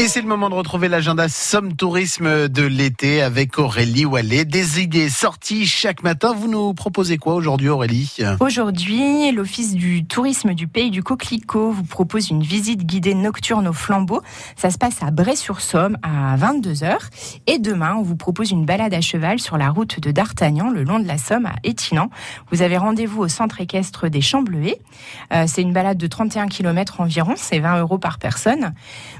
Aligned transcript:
Et 0.00 0.08
c'est 0.08 0.22
le 0.22 0.28
moment 0.28 0.48
de 0.48 0.54
retrouver 0.54 0.88
l'agenda 0.88 1.28
Somme 1.28 1.76
Tourisme 1.76 2.48
de 2.48 2.62
l'été 2.62 3.20
avec 3.20 3.58
Aurélie 3.58 4.06
Wallet. 4.06 4.46
Des 4.46 4.80
idées 4.80 5.10
sorties 5.10 5.66
chaque 5.66 6.02
matin. 6.02 6.32
Vous 6.32 6.48
nous 6.48 6.72
proposez 6.72 7.18
quoi 7.18 7.34
aujourd'hui 7.34 7.68
Aurélie? 7.68 8.16
Aujourd'hui, 8.40 9.30
l'Office 9.30 9.74
du 9.74 10.06
tourisme 10.06 10.54
du 10.54 10.66
pays 10.68 10.90
du 10.90 11.02
Coquelicot 11.02 11.72
vous 11.72 11.84
propose 11.84 12.30
une 12.30 12.42
visite 12.42 12.86
guidée 12.86 13.12
nocturne 13.12 13.68
au 13.68 13.74
flambeau. 13.74 14.22
Ça 14.56 14.70
se 14.70 14.78
passe 14.78 15.02
à 15.02 15.10
Bray-sur-Somme 15.10 15.98
à 16.02 16.34
22h. 16.38 16.96
Et 17.46 17.58
demain, 17.58 17.94
on 17.94 18.02
vous 18.02 18.16
propose 18.16 18.52
une 18.52 18.64
balade 18.64 18.94
à 18.94 19.02
cheval 19.02 19.38
sur 19.38 19.58
la 19.58 19.68
route 19.68 20.00
de 20.00 20.12
D'Artagnan, 20.12 20.70
le 20.70 20.82
long 20.82 20.98
de 20.98 21.06
la 21.06 21.18
Somme 21.18 21.44
à 21.44 21.56
Étinan. 21.62 22.08
Vous 22.50 22.62
avez 22.62 22.78
rendez-vous 22.78 23.20
au 23.20 23.28
centre 23.28 23.60
équestre 23.60 24.08
des 24.08 24.22
Champs 24.22 24.40
Bleuets. 24.40 24.80
Euh, 25.34 25.44
c'est 25.46 25.60
une 25.60 25.74
balade 25.74 25.98
de 25.98 26.06
31 26.06 26.48
km 26.48 27.02
environ. 27.02 27.34
C'est 27.36 27.58
20 27.58 27.80
euros 27.80 27.98
par 27.98 28.18
personne. 28.18 28.72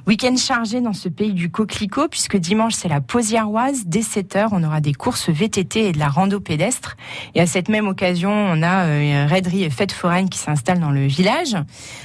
Week-end 0.06 0.36
chargé 0.38 0.69
dans 0.78 0.92
ce 0.92 1.08
pays 1.08 1.32
du 1.32 1.50
coquelicot, 1.50 2.06
puisque 2.08 2.36
dimanche 2.36 2.74
c'est 2.74 2.88
la 2.88 3.00
Posiaroise. 3.00 3.82
Dès 3.86 4.00
7h, 4.00 4.50
on 4.52 4.62
aura 4.62 4.80
des 4.80 4.94
courses 4.94 5.28
VTT 5.28 5.88
et 5.88 5.92
de 5.92 5.98
la 5.98 6.08
rando 6.08 6.38
pédestre. 6.38 6.96
Et 7.34 7.40
à 7.40 7.46
cette 7.46 7.68
même 7.68 7.88
occasion, 7.88 8.30
on 8.30 8.62
a 8.62 8.84
euh, 8.84 9.26
raiderie 9.28 9.64
et 9.64 9.70
fête 9.70 9.90
foraine 9.90 10.28
qui 10.28 10.38
s'installe 10.38 10.78
dans 10.78 10.92
le 10.92 11.06
village. 11.06 11.56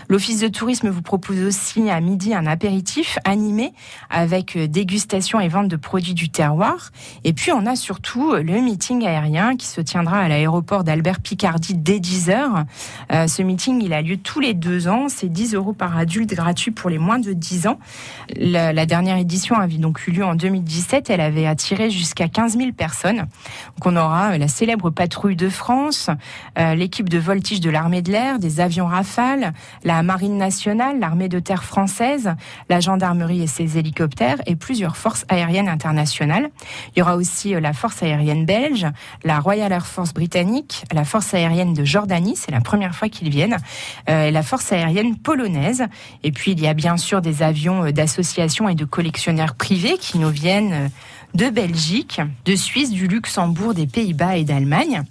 L'Office 0.10 0.40
de 0.40 0.48
tourisme 0.48 0.90
vous 0.90 1.04
propose 1.04 1.44
aussi 1.44 1.88
à 1.90 2.02
midi 2.02 2.34
un 2.34 2.48
apéritif 2.48 3.20
animé 3.24 3.74
avec 4.10 4.56
euh, 4.56 4.68
dégustation 4.68 5.40
et 5.40 5.48
vente 5.48 5.68
de 5.68 5.76
produits 5.76 6.16
du 6.16 6.30
terroir. 6.30 6.90
Et 7.24 7.34
puis 7.34 7.52
on 7.52 7.68
a 7.68 7.76
surtout 7.76 8.34
le 8.34 8.62
meeting 8.62 9.06
aérien 9.06 9.56
qui 9.56 9.68
se 9.68 9.82
tiendra 9.82 10.18
à 10.18 10.28
l'aéroport 10.28 10.84
d'Albert 10.84 11.20
Picardie 11.20 11.76
dès 11.76 12.00
10h. 12.00 12.66
Euh, 13.12 13.28
ce 13.28 13.44
meeting, 13.44 13.84
il 13.84 13.94
a 13.94 14.02
lieu 14.02 14.18
tous 14.18 14.40
les 14.40 14.56
deux 14.56 14.88
ans. 14.88 15.08
C'est 15.10 15.30
10 15.30 15.54
euros 15.54 15.74
par 15.74 15.98
adulte 15.98 16.34
gratuit 16.34 16.72
pour 16.72 16.90
les 16.90 16.98
moins 16.98 17.20
de 17.20 17.34
10 17.34 17.68
ans 17.68 17.80
la, 18.56 18.86
dernière 18.86 19.18
édition 19.18 19.56
avait 19.56 19.78
donc 19.78 20.08
eu 20.08 20.12
lieu 20.12 20.26
en 20.26 20.36
2017. 20.36 21.10
Elle 21.10 21.22
avait 21.22 21.46
attiré 21.46 21.90
jusqu'à 21.90 22.30
15 22.30 22.58
000 22.58 22.72
personnes. 22.72 23.28
On 23.84 23.96
aura 23.96 24.32
euh, 24.32 24.38
la 24.38 24.48
célèbre 24.48 24.90
patrouille 24.90 25.36
de 25.36 25.50
France, 25.50 26.10
euh, 26.58 26.74
l'équipe 26.76 27.10
de 27.10 27.18
voltige 27.18 27.60
de 27.60 27.70
l'armée 27.70 28.02
de 28.02 28.12
l'air, 28.12 28.40
des 28.40 28.60
avions 28.60 28.88
Rafale, 28.88 29.54
la 29.84 30.02
marine 30.04 30.38
nationale, 30.38 31.00
l'armée 31.00 31.30
de 31.30 31.40
terre 31.40 31.64
française, 31.64 32.34
la 32.70 32.80
gendarmerie 32.80 33.44
et 33.44 33.48
ses 33.48 33.78
hélicoptères 33.78 34.38
et 34.46 34.56
plusieurs 34.56 34.98
forces 34.98 35.26
aériennes 35.28 35.70
internationales. 35.70 36.50
Il 36.96 37.00
y 37.00 37.02
aura 37.02 37.16
aussi 37.16 37.56
euh, 37.56 37.60
la 37.60 37.74
force 37.74 38.02
aérienne 38.02 38.46
belge, 38.46 38.88
la 39.24 39.40
Royal 39.40 39.72
Air 39.72 39.86
Force 39.86 40.14
britannique, 40.14 40.86
la 40.94 41.04
force 41.04 41.34
aérienne 41.34 41.74
de 41.74 41.84
Jordanie, 41.84 42.36
c'est 42.36 42.52
la 42.52 42.62
première 42.62 42.96
fois 42.96 43.10
qu'ils 43.10 43.30
viennent, 43.30 43.58
et 44.08 44.32
la 44.32 44.44
force 44.44 44.72
aérienne 44.72 45.18
polonaise. 45.18 45.86
Et 46.24 46.32
puis 46.32 46.52
il 46.52 46.62
y 46.62 46.68
a 46.68 46.74
bien 46.74 46.98
sûr 46.98 47.22
des 47.22 47.44
avions 47.44 47.86
et 48.70 48.76
de 48.76 48.86
collectionneurs 48.86 49.56
privés 49.56 49.98
qui 50.00 50.20
nous 50.20 50.30
viennent 50.30 50.92
de 51.34 51.50
Belgique, 51.50 52.22
de 52.46 52.56
Suisse, 52.56 52.92
du 52.92 53.08
Luxembourg, 53.08 53.74
des 53.74 53.88
Pays-Bas 53.88 54.38
et 54.38 54.44
d'Allemagne. 54.44 55.04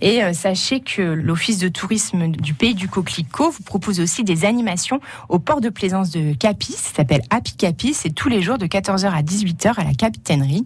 Et 0.00 0.22
euh, 0.22 0.32
sachez 0.32 0.80
que 0.80 1.02
l'Office 1.02 1.58
de 1.58 1.68
tourisme 1.68 2.28
du 2.28 2.54
pays 2.54 2.74
du 2.74 2.88
Coquelicot 2.88 3.50
vous 3.50 3.62
propose 3.62 4.00
aussi 4.00 4.24
des 4.24 4.44
animations 4.44 5.00
au 5.28 5.38
port 5.38 5.60
de 5.60 5.68
plaisance 5.68 6.10
de 6.10 6.34
Capis. 6.34 6.72
Ça 6.72 6.96
s'appelle 6.96 7.22
Happy 7.30 7.54
Capis. 7.54 7.94
C'est 7.94 8.10
tous 8.10 8.28
les 8.28 8.42
jours 8.42 8.58
de 8.58 8.66
14h 8.66 9.10
à 9.10 9.22
18h 9.22 9.74
à 9.76 9.84
la 9.84 9.94
capitainerie. 9.94 10.64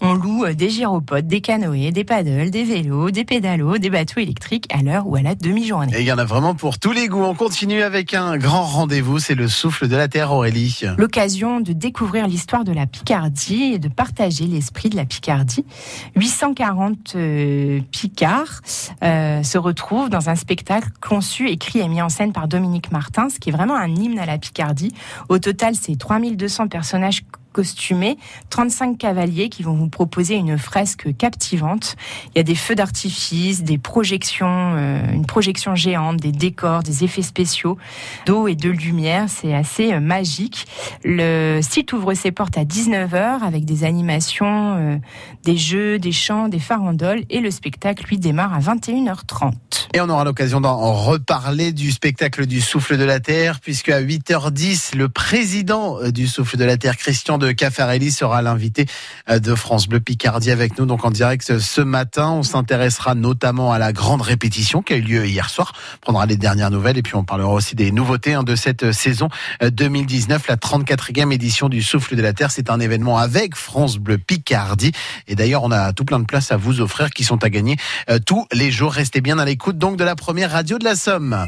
On 0.00 0.14
loue 0.14 0.44
euh, 0.44 0.54
des 0.54 0.70
gyropodes, 0.70 1.26
des 1.26 1.40
canoës, 1.40 1.92
des 1.92 2.04
paddles, 2.04 2.50
des 2.50 2.64
vélos, 2.64 3.10
des 3.10 3.24
pédalos, 3.24 3.78
des 3.78 3.90
bateaux 3.90 4.20
électriques 4.20 4.66
à 4.72 4.82
l'heure 4.82 5.06
ou 5.06 5.16
à 5.16 5.22
la 5.22 5.34
demi-journée. 5.34 5.92
Et 5.96 6.00
il 6.00 6.06
y 6.06 6.12
en 6.12 6.18
a 6.18 6.24
vraiment 6.24 6.54
pour 6.54 6.78
tous 6.78 6.92
les 6.92 7.08
goûts. 7.08 7.24
On 7.24 7.34
continue 7.34 7.82
avec 7.82 8.14
un 8.14 8.36
grand 8.36 8.64
rendez-vous. 8.64 9.18
C'est 9.18 9.34
le 9.34 9.48
souffle 9.48 9.88
de 9.88 9.96
la 9.96 10.08
terre, 10.08 10.32
Aurélie. 10.32 10.82
L'occasion 10.98 11.60
de 11.60 11.72
découvrir 11.72 12.26
l'histoire 12.26 12.64
de 12.64 12.72
la 12.72 12.86
Picardie 12.86 13.72
et 13.74 13.78
de 13.78 13.88
partager 13.88 14.46
l'esprit 14.46 14.88
de 14.88 14.96
la 14.96 15.04
Picardie. 15.04 15.64
840 16.16 17.14
euh, 17.16 17.80
Picards 17.90 18.60
euh, 19.02 19.42
se 19.42 19.58
retrouve 19.58 20.08
dans 20.08 20.30
un 20.30 20.36
spectacle 20.36 20.88
conçu, 21.00 21.48
écrit 21.48 21.80
et 21.80 21.88
mis 21.88 22.02
en 22.02 22.08
scène 22.08 22.32
par 22.32 22.48
Dominique 22.48 22.92
Martin, 22.92 23.28
ce 23.28 23.38
qui 23.38 23.50
est 23.50 23.52
vraiment 23.52 23.76
un 23.76 23.88
hymne 23.88 24.18
à 24.18 24.26
la 24.26 24.38
Picardie. 24.38 24.92
Au 25.28 25.38
total, 25.38 25.74
c'est 25.74 25.96
3200 25.96 26.68
personnages 26.68 27.22
costumés, 27.54 28.18
35 28.50 28.98
cavaliers 28.98 29.48
qui 29.48 29.62
vont 29.62 29.74
vous 29.74 29.88
proposer 29.88 30.34
une 30.34 30.58
fresque 30.58 31.16
captivante. 31.16 31.96
Il 32.34 32.38
y 32.38 32.40
a 32.40 32.42
des 32.42 32.56
feux 32.56 32.74
d'artifice, 32.74 33.62
des 33.62 33.78
projections, 33.78 34.74
euh, 34.76 35.12
une 35.12 35.24
projection 35.24 35.74
géante, 35.74 36.18
des 36.18 36.32
décors, 36.32 36.82
des 36.82 37.04
effets 37.04 37.22
spéciaux, 37.22 37.78
d'eau 38.26 38.48
et 38.48 38.56
de 38.56 38.68
lumière. 38.68 39.26
C'est 39.28 39.54
assez 39.54 39.92
euh, 39.92 40.00
magique. 40.00 40.66
Le 41.04 41.60
site 41.62 41.92
ouvre 41.92 42.12
ses 42.14 42.32
portes 42.32 42.58
à 42.58 42.64
19h 42.64 43.42
avec 43.42 43.64
des 43.64 43.84
animations, 43.84 44.76
euh, 44.76 44.96
des 45.44 45.56
jeux, 45.56 45.98
des 45.98 46.12
chants, 46.12 46.48
des 46.48 46.58
farandoles 46.58 47.22
et 47.30 47.40
le 47.40 47.50
spectacle 47.50 48.04
lui 48.08 48.18
démarre 48.18 48.52
à 48.52 48.58
21h30. 48.58 49.52
Et 49.96 50.00
on 50.00 50.08
aura 50.08 50.24
l'occasion 50.24 50.60
d'en 50.60 50.92
reparler 50.92 51.70
du 51.70 51.92
spectacle 51.92 52.46
du 52.46 52.60
souffle 52.60 52.98
de 52.98 53.04
la 53.04 53.20
terre 53.20 53.60
puisque 53.60 53.90
à 53.90 54.02
8h10 54.02 54.96
le 54.96 55.08
président 55.08 56.10
du 56.10 56.26
souffle 56.26 56.56
de 56.56 56.64
la 56.64 56.76
terre 56.76 56.96
Christian 56.96 57.38
de 57.38 57.52
Caffarelli 57.52 58.10
sera 58.10 58.42
l'invité 58.42 58.86
euh, 59.30 59.38
de 59.38 59.54
France 59.54 59.86
Bleu 59.86 60.00
Picardie 60.00 60.50
avec 60.50 60.80
nous, 60.80 60.86
donc 60.86 61.04
en 61.04 61.12
direct 61.12 61.60
ce 61.60 61.80
matin. 61.80 62.32
On 62.32 62.42
s'intéressera 62.42 63.14
notamment 63.14 63.72
à 63.72 63.78
la 63.78 63.92
grande 63.92 64.20
répétition 64.20 64.82
qui 64.82 64.94
a 64.94 64.96
eu 64.96 65.00
lieu 65.00 65.26
hier 65.28 65.48
soir. 65.48 65.72
On 65.98 66.06
prendra 66.06 66.26
les 66.26 66.36
dernières 66.36 66.72
nouvelles 66.72 66.98
et 66.98 67.02
puis 67.02 67.14
on 67.14 67.22
parlera 67.22 67.52
aussi 67.52 67.76
des 67.76 67.92
nouveautés 67.92 68.34
hein, 68.34 68.42
de 68.42 68.56
cette 68.56 68.90
saison 68.90 69.28
2019, 69.62 70.42
euh, 70.42 70.44
la 70.48 70.56
34e 70.56 71.32
édition 71.32 71.68
du 71.68 71.84
Souffle 71.84 72.16
de 72.16 72.22
la 72.22 72.32
Terre. 72.32 72.50
C'est 72.50 72.68
un 72.68 72.80
événement 72.80 73.16
avec 73.16 73.54
France 73.54 73.98
Bleu 73.98 74.18
Picardie. 74.18 74.90
Et 75.28 75.36
d'ailleurs, 75.36 75.62
on 75.62 75.70
a 75.70 75.92
tout 75.92 76.04
plein 76.04 76.18
de 76.18 76.26
places 76.26 76.50
à 76.50 76.56
vous 76.56 76.80
offrir 76.80 77.10
qui 77.10 77.22
sont 77.22 77.44
à 77.44 77.48
gagner 77.48 77.76
euh, 78.10 78.18
tous 78.18 78.48
les 78.50 78.72
jours. 78.72 78.92
Restez 78.92 79.20
bien 79.20 79.38
à 79.38 79.44
l'écoute 79.44 79.78
donc 79.84 79.98
de 79.98 80.04
la 80.04 80.16
première 80.16 80.50
radio 80.50 80.78
de 80.78 80.84
la 80.84 80.96
Somme. 80.96 81.46